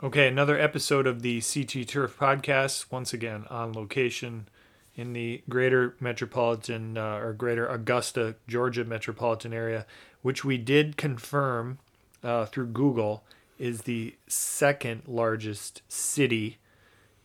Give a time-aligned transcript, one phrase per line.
[0.00, 4.48] Okay, another episode of the CT Turf podcast, once again on location
[4.94, 9.86] in the greater metropolitan uh, or greater Augusta, Georgia metropolitan area,
[10.22, 11.80] which we did confirm
[12.22, 13.24] uh, through Google
[13.58, 16.58] is the second largest city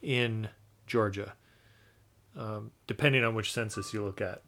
[0.02, 0.50] in
[0.88, 1.34] Georgia,
[2.36, 4.42] um, depending on which census you look at.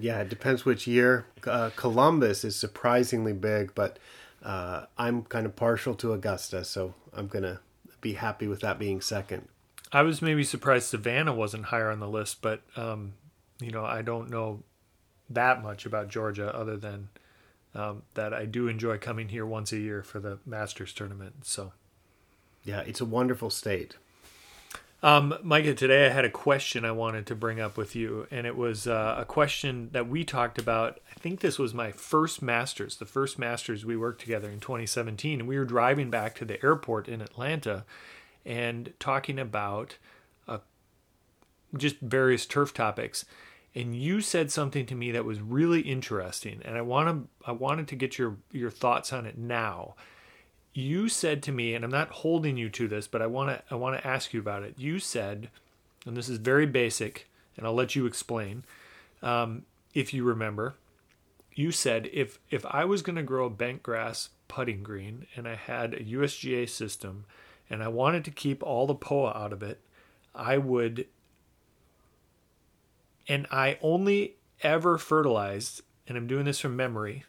[0.00, 1.26] yeah, it depends which year.
[1.46, 4.00] Uh, Columbus is surprisingly big, but
[4.42, 7.60] uh, I'm kind of partial to Augusta, so I'm going to
[8.00, 9.48] be happy with that being second.
[9.92, 13.14] I was maybe surprised Savannah wasn't higher on the list, but um,
[13.60, 14.62] you know I don't know
[15.28, 17.08] that much about Georgia other than
[17.74, 21.46] um, that I do enjoy coming here once a year for the Masters tournament.
[21.46, 21.72] So,
[22.64, 23.96] yeah, it's a wonderful state.
[25.02, 28.46] Um, Micah, today I had a question I wanted to bring up with you, and
[28.46, 31.00] it was uh, a question that we talked about.
[31.10, 35.40] I think this was my first Masters, the first Masters we worked together in 2017,
[35.40, 37.86] and we were driving back to the airport in Atlanta
[38.44, 39.96] and talking about
[40.46, 40.58] uh,
[41.74, 43.24] just various turf topics.
[43.74, 47.52] And you said something to me that was really interesting, and I want to I
[47.52, 49.94] wanted to get your your thoughts on it now
[50.72, 53.62] you said to me and i'm not holding you to this but i want to
[53.70, 54.74] i want to ask you about it.
[54.78, 55.50] You said
[56.06, 58.64] and this is very basic and i'll let you explain
[59.22, 60.76] um, if you remember.
[61.52, 65.46] You said if if i was going to grow a bent grass putting green and
[65.46, 67.24] i had a usga system
[67.68, 69.80] and i wanted to keep all the poa out of it
[70.34, 71.06] i would
[73.28, 77.24] and i only ever fertilized and i'm doing this from memory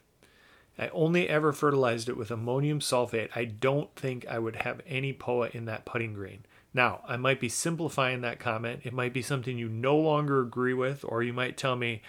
[0.78, 3.28] I only ever fertilized it with ammonium sulfate.
[3.34, 6.44] I don't think I would have any POA in that putting green.
[6.74, 8.80] Now, I might be simplifying that comment.
[8.84, 12.02] It might be something you no longer agree with, or you might tell me,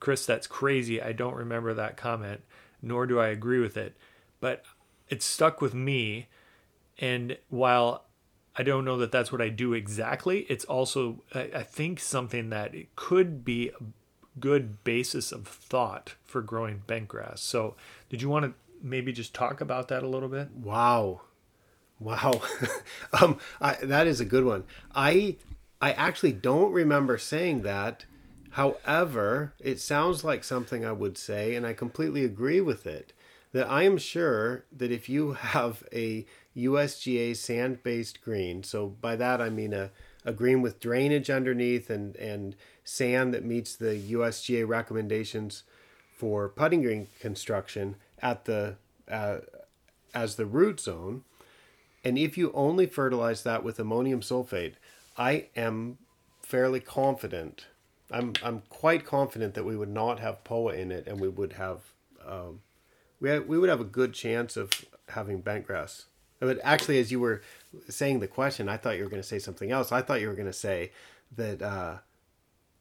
[0.00, 1.00] Chris, that's crazy.
[1.00, 2.40] I don't remember that comment,
[2.82, 3.96] nor do I agree with it.
[4.40, 4.64] But
[5.08, 6.26] it stuck with me.
[6.98, 8.06] And while
[8.56, 12.74] I don't know that that's what I do exactly, it's also, I think, something that
[12.74, 13.70] it could be
[14.40, 17.40] good basis of thought for growing bent grass.
[17.40, 17.74] So,
[18.08, 20.50] did you want to maybe just talk about that a little bit?
[20.52, 21.22] Wow,
[21.98, 22.40] wow,
[23.20, 24.64] um, I, that is a good one.
[24.94, 25.36] I
[25.80, 28.04] I actually don't remember saying that.
[28.50, 33.12] However, it sounds like something I would say, and I completely agree with it.
[33.52, 36.26] That I am sure that if you have a
[36.56, 39.90] USGA sand based green, so by that I mean a,
[40.28, 45.62] a green with drainage underneath and, and sand that meets the USGA recommendations
[46.14, 48.76] for putting green construction at the
[49.10, 49.38] uh,
[50.12, 51.24] as the root zone.
[52.04, 54.74] And if you only fertilize that with ammonium sulfate,
[55.16, 55.96] I am
[56.42, 57.66] fairly confident.
[58.10, 61.54] I'm I'm quite confident that we would not have POA in it, and we would
[61.54, 61.80] have
[62.26, 62.60] um,
[63.18, 64.72] we we would have a good chance of
[65.08, 66.04] having bent grass.
[66.40, 67.42] But actually, as you were
[67.88, 69.92] saying the question, I thought you were going to say something else.
[69.92, 70.92] I thought you were going to say
[71.36, 71.96] that uh,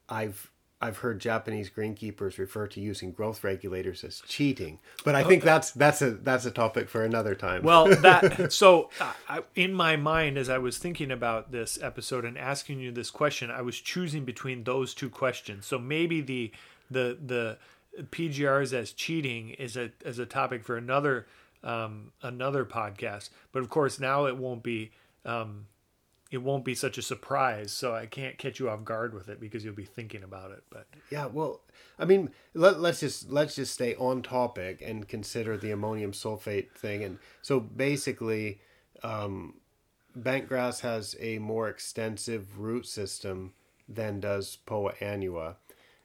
[0.10, 5.44] I've I've heard Japanese greenkeepers refer to using growth regulators as cheating, but I think
[5.44, 7.64] that's that's a that's a topic for another time.
[7.64, 8.92] Well, that so
[9.28, 13.10] uh, in my mind as I was thinking about this episode and asking you this
[13.10, 15.66] question, I was choosing between those two questions.
[15.66, 16.52] So maybe the
[16.92, 17.58] the the
[18.04, 21.26] PGRs as cheating is a as a topic for another
[21.64, 23.30] um, another podcast.
[23.52, 24.92] But of course, now it won't be
[25.26, 25.68] um,
[26.32, 27.72] it won't be such a surprise.
[27.72, 30.64] So I can't catch you off guard with it because you'll be thinking about it.
[30.70, 31.62] But yeah, well,
[31.98, 36.72] I mean, let, let's just let's just stay on topic and consider the ammonium sulfate
[36.72, 37.04] thing.
[37.04, 38.60] And so basically,
[39.04, 39.56] um,
[40.16, 43.54] bent grass has a more extensive root system
[43.88, 45.56] than does Poa annua.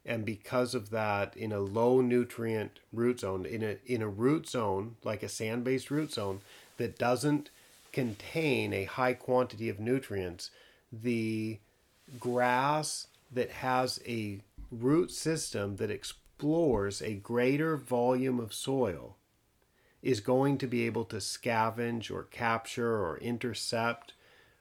[0.05, 4.49] And because of that, in a low nutrient root zone, in a in a root
[4.49, 6.41] zone like a sand based root zone
[6.77, 7.51] that doesn't
[7.93, 10.51] contain a high quantity of nutrients,
[10.93, 11.59] the
[12.19, 14.41] grass that has a
[14.71, 19.17] root system that explores a greater volume of soil
[20.03, 24.15] is going to be able to scavenge or capture or intercept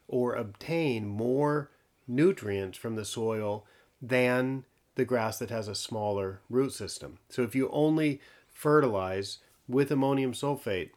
[0.08, 1.72] or obtain more
[2.08, 3.66] nutrients from the soil
[4.02, 4.64] than
[4.96, 7.20] the grass that has a smaller root system.
[7.30, 10.92] So if you only fertilize with ammonium sulfate,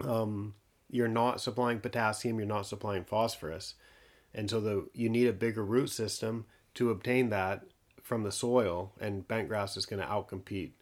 [0.00, 0.54] um,
[0.90, 3.74] you're not supplying potassium, you're not supplying phosphorus.
[4.34, 7.64] And so the you need a bigger root system to obtain that
[8.02, 10.72] from the soil, and bent grass is going to outcompete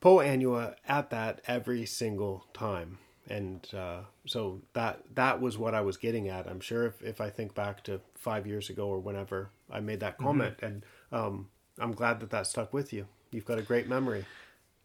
[0.00, 2.98] Poa annua at that every single time.
[3.28, 6.46] And uh, so that that was what I was getting at.
[6.46, 10.00] I'm sure if, if I think back to five years ago or whenever I made
[10.00, 10.26] that mm-hmm.
[10.26, 10.66] comment, mm-hmm.
[10.66, 10.82] and
[11.12, 13.06] um, I'm glad that that stuck with you.
[13.30, 14.24] You've got a great memory.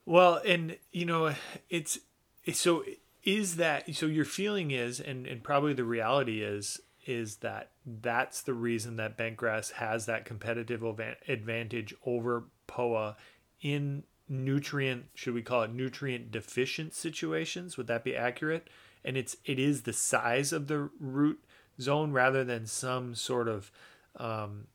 [0.05, 1.35] Well, and you know,
[1.69, 1.99] it's,
[2.43, 2.83] it's so
[3.23, 8.41] is that so your feeling is and, and probably the reality is is that that's
[8.41, 10.83] the reason that bentgrass has that competitive
[11.27, 13.15] advantage over poa
[13.61, 17.77] in nutrient should we call it nutrient deficient situations?
[17.77, 18.69] Would that be accurate?
[19.03, 21.43] And it's it is the size of the root
[21.79, 23.71] zone rather than some sort of
[24.15, 24.67] um,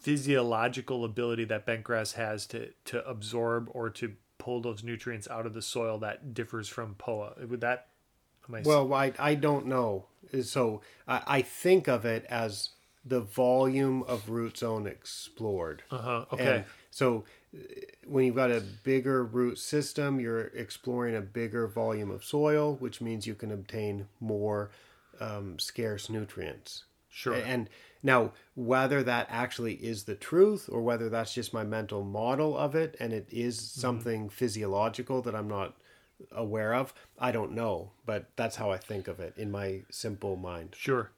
[0.00, 5.54] physiological ability that bentgrass has to to absorb or to pull those nutrients out of
[5.54, 7.34] the soil that differs from poa.
[7.48, 7.86] Would that
[8.66, 10.06] well I, I don't know.
[10.42, 12.70] So I, I think of it as
[13.04, 15.82] the volume of root zone explored.
[15.90, 16.56] Uh-huh okay.
[16.56, 17.24] And so
[18.06, 23.00] when you've got a bigger root system, you're exploring a bigger volume of soil, which
[23.00, 24.70] means you can obtain more
[25.20, 26.84] um, scarce nutrients.
[27.08, 27.34] Sure.
[27.34, 27.70] And
[28.02, 32.74] now, whether that actually is the truth or whether that's just my mental model of
[32.74, 33.80] it and it is mm-hmm.
[33.80, 34.28] something mm-hmm.
[34.28, 35.74] physiological that I'm not
[36.32, 37.92] aware of, I don't know.
[38.04, 40.74] But that's how I think of it in my simple mind.
[40.76, 41.12] Sure.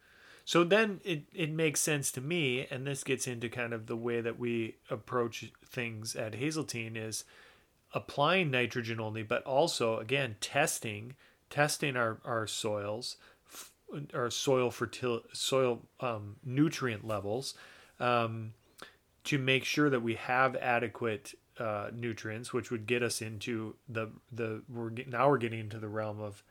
[0.46, 3.96] So then it, it makes sense to me, and this gets into kind of the
[3.96, 7.24] way that we approach things at Hazeltine is
[7.92, 11.16] applying nitrogen only, but also again testing
[11.50, 13.16] testing our, our soils,
[14.14, 17.54] our soil fertil soil um, nutrient levels,
[17.98, 18.52] um,
[19.24, 24.10] to make sure that we have adequate uh, nutrients, which would get us into the
[24.30, 26.44] the we're now we're getting into the realm of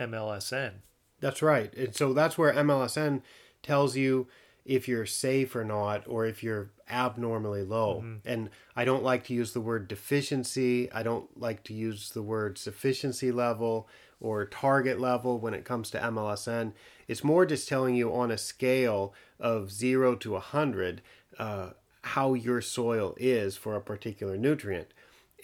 [0.00, 0.76] MLSN
[1.20, 1.72] that's right.
[1.74, 3.22] And so that's where MLSN
[3.62, 4.28] tells you
[4.64, 8.02] if you're safe or not, or if you're abnormally low.
[8.02, 8.28] Mm-hmm.
[8.28, 10.90] And I don't like to use the word deficiency.
[10.92, 13.88] I don't like to use the word sufficiency level
[14.20, 16.72] or target level when it comes to MLSN.
[17.06, 21.02] It's more just telling you on a scale of zero to 100
[21.38, 21.70] uh,
[22.02, 24.88] how your soil is for a particular nutrient.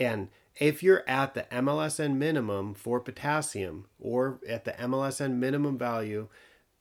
[0.00, 6.28] And if you're at the MLSN minimum for potassium or at the MLSN minimum value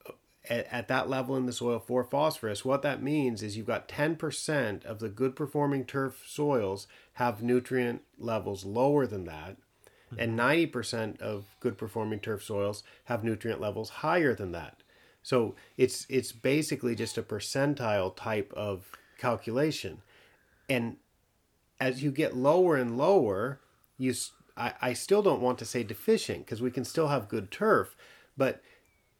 [0.07, 0.13] uh,
[0.49, 3.87] at, at, that level in the soil for phosphorus, what that means is you've got
[3.87, 9.57] 10% of the good performing turf soils have nutrient levels lower than that,
[10.17, 11.23] and 90% mm-hmm.
[11.23, 14.83] of good performing turf soils have nutrient levels higher than that.
[15.23, 20.01] So it's it's basically just a percentile type of calculation.
[20.67, 20.97] And
[21.81, 23.59] as you get lower and lower,
[23.97, 24.13] you
[24.55, 27.97] I, I still don't want to say deficient because we can still have good turf,
[28.37, 28.61] but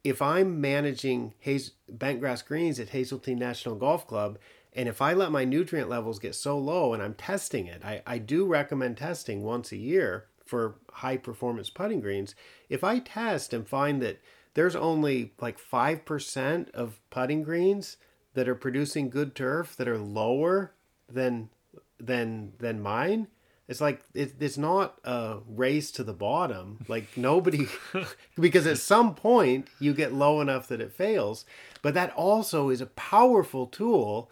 [0.04, 4.38] if I'm managing Haz- Bentgrass Greens at Hazeltine National Golf Club,
[4.72, 8.02] and if I let my nutrient levels get so low and I'm testing it, I,
[8.06, 12.34] I do recommend testing once a year for high performance putting greens.
[12.68, 14.20] If I test and find that
[14.54, 17.96] there's only like 5% of putting greens
[18.34, 20.72] that are producing good turf that are lower
[21.08, 21.50] than
[22.02, 23.28] than than mine.
[23.68, 26.84] It's like it, it's not a race to the bottom.
[26.88, 27.68] Like nobody
[28.38, 31.46] because at some point you get low enough that it fails.
[31.80, 34.30] But that also is a powerful tool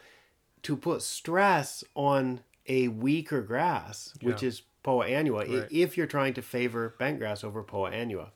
[0.62, 4.48] to put stress on a weaker grass which yeah.
[4.48, 5.68] is poa annua right.
[5.70, 8.28] if you're trying to favor bentgrass over poa annua.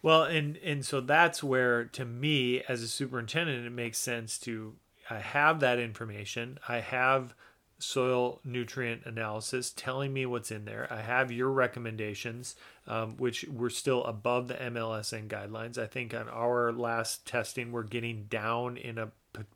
[0.00, 4.76] Well and and so that's where to me as a superintendent it makes sense to
[5.10, 6.58] i have that information.
[6.68, 7.34] I have
[7.78, 10.88] soil nutrient analysis telling me what's in there.
[10.90, 15.78] I have your recommendations, um, which we're still above the MLSN guidelines.
[15.78, 19.10] I think on our last testing, we're getting down in a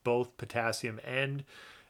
[0.04, 1.44] both potassium and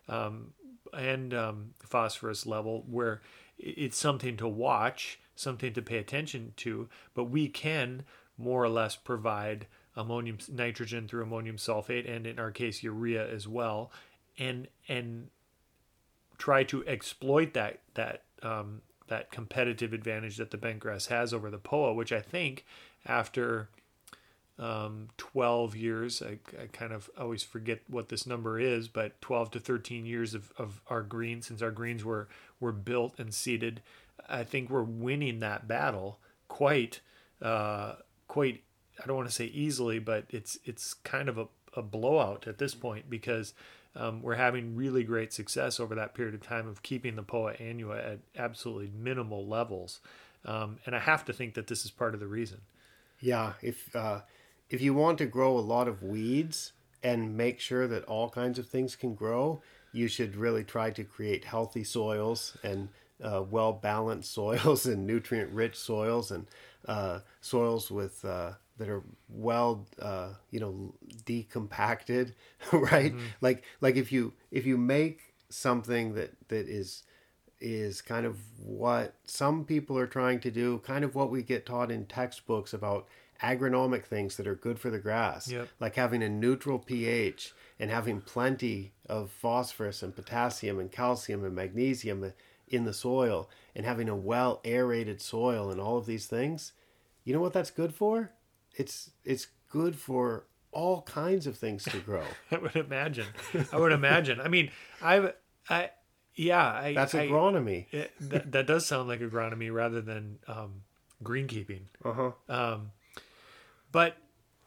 [0.08, 0.52] um,
[0.94, 3.20] and um, phosphorus level where
[3.58, 6.88] it's something to watch, something to pay attention to.
[7.14, 8.04] But we can
[8.38, 13.46] more or less provide ammonium nitrogen through ammonium sulfate and in our case urea as
[13.46, 13.92] well
[14.38, 15.28] and and
[16.42, 21.58] try to exploit that that um, that competitive advantage that the bentgrass has over the
[21.58, 22.64] poa, which I think
[23.06, 23.68] after
[24.58, 29.52] um, 12 years, I, I, kind of always forget what this number is, but 12
[29.52, 32.26] to 13 years of, of our greens, since our greens were,
[32.58, 33.80] were built and seeded,
[34.28, 36.18] I think we're winning that battle
[36.48, 37.00] quite,
[37.40, 37.94] uh,
[38.26, 38.62] quite,
[39.00, 42.58] I don't want to say easily, but it's, it's kind of a, a blowout at
[42.58, 43.54] this point because
[43.94, 47.54] um, we're having really great success over that period of time of keeping the Poa
[47.54, 50.00] annua at absolutely minimal levels.
[50.44, 52.62] Um, and I have to think that this is part of the reason.
[53.20, 54.22] Yeah, if uh,
[54.70, 56.72] if you want to grow a lot of weeds
[57.02, 59.60] and make sure that all kinds of things can grow,
[59.92, 62.88] you should really try to create healthy soils and
[63.22, 66.46] uh, well balanced soils and nutrient rich soils and
[66.86, 72.32] uh, soils with uh, that are well uh, you know decompacted
[72.72, 73.26] right mm-hmm.
[73.40, 77.02] like like if you if you make something that that is
[77.62, 81.64] is kind of what some people are trying to do, kind of what we get
[81.64, 83.06] taught in textbooks about
[83.40, 85.68] agronomic things that are good for the grass, Yep.
[85.80, 91.54] like having a neutral pH and having plenty of phosphorus and potassium and calcium and
[91.54, 92.32] magnesium
[92.68, 96.72] in the soil and having a well aerated soil and all of these things.
[97.24, 98.32] You know what that's good for?
[98.74, 102.24] It's it's good for all kinds of things to grow.
[102.50, 103.26] I would imagine.
[103.72, 104.40] I would imagine.
[104.40, 104.70] I mean,
[105.02, 105.34] I've,
[105.68, 105.90] I,
[106.34, 107.86] yeah, I, That's I, agronomy.
[107.92, 110.82] it, that, that does sound like agronomy rather than um,
[111.22, 111.82] greenkeeping.
[112.04, 112.32] Uh-huh.
[112.48, 112.92] Um,
[113.92, 114.16] but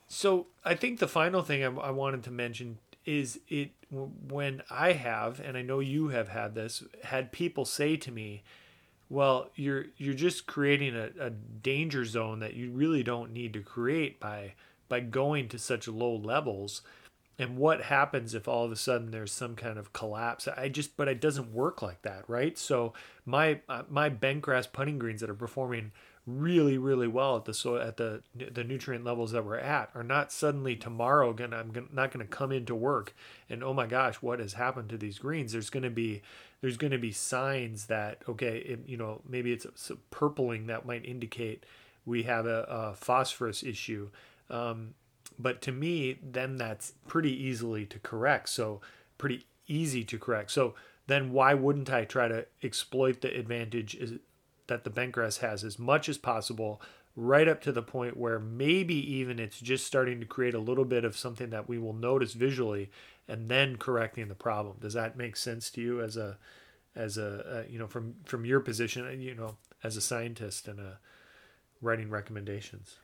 [0.07, 4.93] so I think the final thing I, I wanted to mention is it when I
[4.93, 8.43] have, and I know you have had this, had people say to me,
[9.09, 13.61] "Well, you're you're just creating a, a danger zone that you really don't need to
[13.61, 14.53] create by
[14.89, 16.81] by going to such low levels."
[17.37, 20.47] And what happens if all of a sudden there's some kind of collapse?
[20.47, 22.57] I just, but it doesn't work like that, right?
[22.57, 22.93] So
[23.25, 25.91] my uh, my bent grass putting greens that are performing
[26.27, 30.03] really really well at the so at the the nutrient levels that we're at are
[30.03, 33.13] not suddenly tomorrow gonna I'm gonna, not to come into work
[33.47, 36.23] and oh my gosh what has happened to these greens there's to be
[36.61, 39.67] there's going to be signs that okay it, you know maybe it's
[40.11, 41.65] purpling that might indicate
[42.05, 44.09] we have a, a phosphorus issue.
[44.49, 44.93] Um,
[45.39, 48.81] but to me then that's pretty easily to correct so
[49.17, 50.51] pretty easy to correct.
[50.51, 50.75] So
[51.07, 53.97] then why wouldn't i try to exploit the advantage
[54.67, 56.81] that the bentgrass has as much as possible
[57.15, 60.85] right up to the point where maybe even it's just starting to create a little
[60.85, 62.89] bit of something that we will notice visually
[63.27, 66.37] and then correcting the problem does that make sense to you as a
[66.95, 70.79] as a, uh, you know from from your position you know as a scientist and
[70.79, 70.99] a
[71.81, 72.97] writing recommendations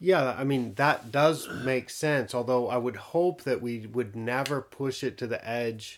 [0.00, 2.34] Yeah, I mean that does make sense.
[2.34, 5.96] Although I would hope that we would never push it to the edge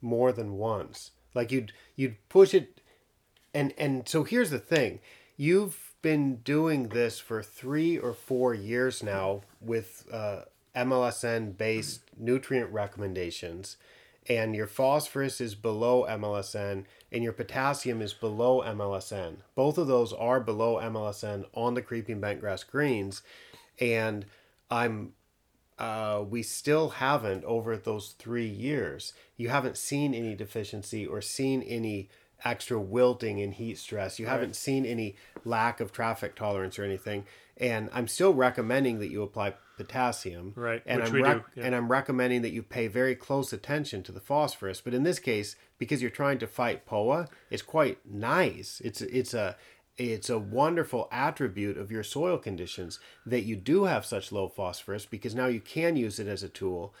[0.00, 1.12] more than once.
[1.34, 2.80] Like you'd you'd push it,
[3.54, 5.00] and and so here's the thing:
[5.36, 10.42] you've been doing this for three or four years now with uh,
[10.76, 13.76] MLSN based nutrient recommendations,
[14.28, 19.38] and your phosphorus is below MLSN and your potassium is below MLSN.
[19.56, 23.22] Both of those are below MLSN on the creeping bentgrass greens,
[23.80, 24.26] and
[24.70, 25.14] I'm
[25.76, 29.12] uh, we still haven't over those three years.
[29.36, 32.10] You haven't seen any deficiency or seen any
[32.44, 34.18] extra wilting and heat stress.
[34.18, 37.26] You haven't seen any lack of traffic tolerance or anything.
[37.56, 40.52] And I'm still recommending that you apply potassium.
[40.54, 41.64] Right, And which I'm we do, yeah.
[41.64, 44.80] and I'm recommending that you pay very close attention to the phosphorus.
[44.80, 48.80] But in this case, because you're trying to fight POA, it's quite nice.
[48.84, 49.56] It's it's a
[49.96, 55.06] it's a wonderful attribute of your soil conditions that you do have such low phosphorus
[55.06, 56.94] because now you can use it as a tool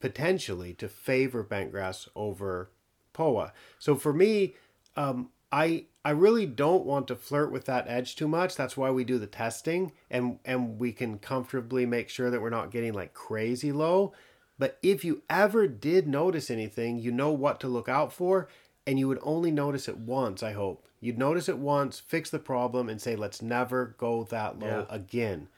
[0.00, 2.70] potentially to favor bentgrass over
[3.12, 3.52] POA.
[3.78, 4.54] So for me,
[4.98, 8.56] um, I I really don't want to flirt with that edge too much.
[8.56, 12.50] That's why we do the testing and and we can comfortably make sure that we're
[12.50, 14.12] not getting like crazy low.
[14.58, 18.48] But if you ever did notice anything, you know what to look out for
[18.86, 20.84] and you would only notice it once, I hope.
[21.00, 24.84] You'd notice it once, fix the problem and say let's never go that low Yeah.
[24.90, 25.48] again.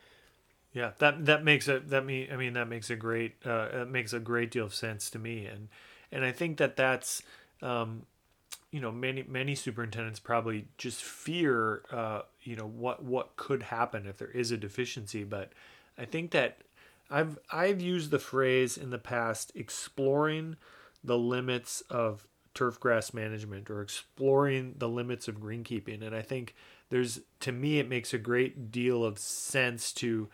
[0.72, 3.88] Yeah, that that makes a that me I mean that makes a great uh, that
[3.88, 5.68] makes a great deal of sense to me, and
[6.12, 7.22] and I think that that's
[7.62, 8.06] um,
[8.70, 14.06] you know many many superintendents probably just fear uh, you know what what could happen
[14.06, 15.52] if there is a deficiency, but
[15.98, 16.58] I think that
[17.10, 20.56] I've I've used the phrase in the past exploring
[21.02, 26.54] the limits of turf grass management or exploring the limits of greenkeeping and I think
[26.90, 30.28] there's to me it makes a great deal of sense to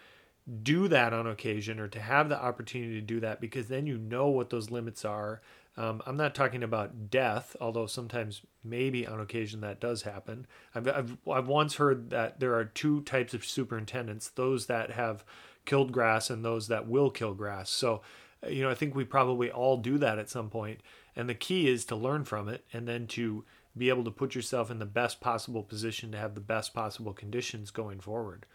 [0.62, 3.98] do that on occasion or to have the opportunity to do that because then you
[3.98, 5.40] know what those limits are.
[5.78, 10.46] Um, I'm not talking about death, although sometimes maybe on occasion that does happen.
[10.74, 15.24] I've, I've, I've once heard that there are two types of superintendents those that have
[15.66, 17.68] killed grass and those that will kill grass.
[17.68, 18.00] So,
[18.42, 20.80] uh, you know, I think we probably all do that at some point.
[21.14, 23.44] And the key is to learn from it and then to
[23.76, 27.12] be able to put yourself in the best possible position to have the best possible
[27.12, 28.46] conditions going forward.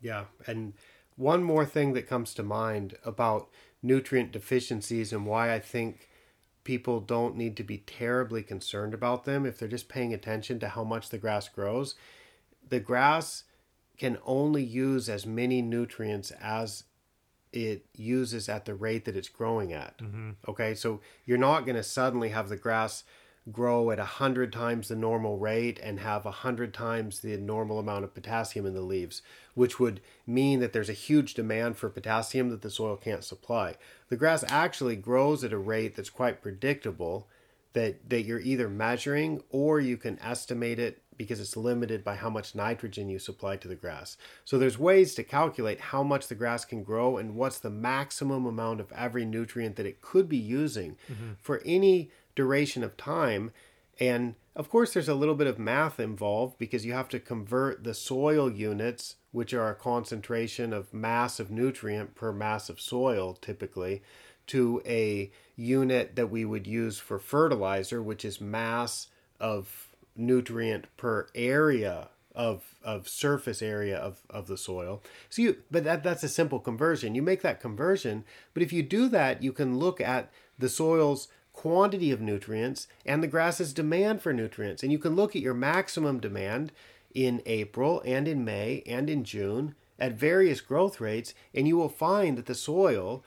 [0.00, 0.74] Yeah, and
[1.16, 3.48] one more thing that comes to mind about
[3.82, 6.08] nutrient deficiencies and why I think
[6.64, 10.68] people don't need to be terribly concerned about them if they're just paying attention to
[10.68, 11.94] how much the grass grows.
[12.68, 13.44] The grass
[13.98, 16.84] can only use as many nutrients as
[17.52, 19.98] it uses at the rate that it's growing at.
[19.98, 20.30] Mm-hmm.
[20.48, 23.04] Okay, so you're not going to suddenly have the grass
[23.52, 27.78] grow at a hundred times the normal rate and have a hundred times the normal
[27.78, 29.20] amount of potassium in the leaves,
[29.54, 33.76] which would mean that there's a huge demand for potassium that the soil can't supply.
[34.08, 37.28] The grass actually grows at a rate that's quite predictable
[37.74, 42.30] that that you're either measuring or you can estimate it because it's limited by how
[42.30, 44.16] much nitrogen you supply to the grass.
[44.44, 48.46] So there's ways to calculate how much the grass can grow and what's the maximum
[48.46, 51.32] amount of every nutrient that it could be using mm-hmm.
[51.40, 53.52] for any duration of time.
[54.00, 57.84] And of course, there's a little bit of math involved because you have to convert
[57.84, 63.34] the soil units, which are a concentration of mass of nutrient per mass of soil
[63.34, 64.02] typically,
[64.46, 69.08] to a unit that we would use for fertilizer, which is mass
[69.40, 75.02] of nutrient per area of of surface area of, of the soil.
[75.30, 77.14] So you but that that's a simple conversion.
[77.14, 81.28] You make that conversion, but if you do that, you can look at the soil's
[81.64, 84.82] quantity of nutrients and the grass's demand for nutrients.
[84.82, 86.72] And you can look at your maximum demand
[87.14, 91.88] in April and in May and in June at various growth rates, and you will
[91.88, 93.24] find that the soil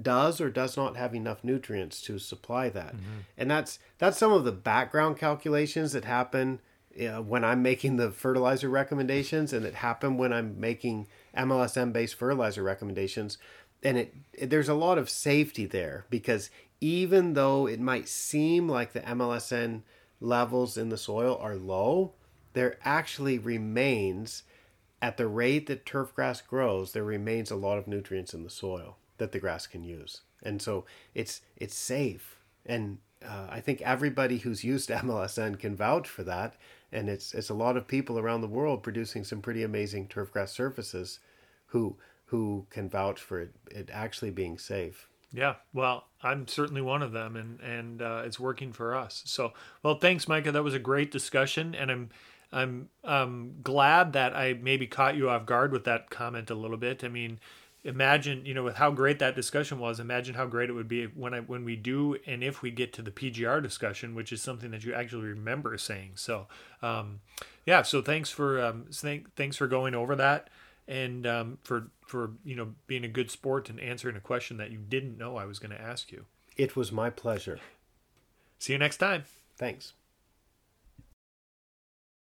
[0.00, 2.96] does or does not have enough nutrients to supply that.
[2.96, 3.18] Mm-hmm.
[3.38, 6.58] And that's that's some of the background calculations that happen
[7.24, 12.64] when I'm making the fertilizer recommendations and that happen when I'm making MLSN based fertilizer
[12.64, 13.38] recommendations.
[13.84, 16.50] And it, it there's a lot of safety there because
[16.82, 19.82] even though it might seem like the MLSN
[20.20, 22.12] levels in the soil are low,
[22.54, 24.42] there actually remains
[25.00, 28.50] at the rate that turf grass grows, there remains a lot of nutrients in the
[28.50, 30.22] soil that the grass can use.
[30.42, 30.84] And so
[31.14, 32.36] it's it's safe.
[32.66, 36.56] And uh, I think everybody who's used MLSN can vouch for that.
[36.90, 40.32] And it's it's a lot of people around the world producing some pretty amazing turf
[40.32, 41.20] grass surfaces
[41.66, 41.96] who
[42.26, 45.08] who can vouch for it, it actually being safe.
[45.32, 49.22] Yeah, well, I'm certainly one of them, and and uh, it's working for us.
[49.24, 50.52] So, well, thanks, Micah.
[50.52, 52.10] That was a great discussion, and I'm
[52.52, 56.76] I'm um, glad that I maybe caught you off guard with that comment a little
[56.76, 57.02] bit.
[57.02, 57.40] I mean,
[57.84, 61.06] imagine you know with how great that discussion was imagine how great it would be
[61.06, 64.40] when i when we do and if we get to the pgr discussion which is
[64.40, 66.46] something that you actually remember saying so
[66.80, 67.20] um,
[67.66, 70.48] yeah so thanks for um, thank, thanks for going over that
[70.88, 74.70] and um, for for you know being a good sport and answering a question that
[74.70, 76.26] you didn't know i was going to ask you.
[76.56, 77.58] It was my pleasure.
[78.58, 79.24] See you next time.
[79.56, 79.94] Thanks